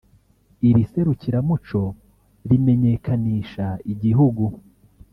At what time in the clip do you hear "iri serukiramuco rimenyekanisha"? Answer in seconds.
0.69-3.67